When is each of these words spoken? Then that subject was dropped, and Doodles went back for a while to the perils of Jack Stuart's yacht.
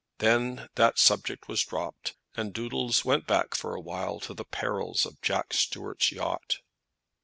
Then 0.17 0.67
that 0.77 0.97
subject 0.97 1.47
was 1.47 1.63
dropped, 1.63 2.15
and 2.35 2.53
Doodles 2.55 3.05
went 3.05 3.27
back 3.27 3.53
for 3.53 3.75
a 3.75 3.79
while 3.79 4.19
to 4.21 4.33
the 4.33 4.45
perils 4.45 5.05
of 5.05 5.21
Jack 5.21 5.53
Stuart's 5.53 6.11
yacht. 6.11 6.57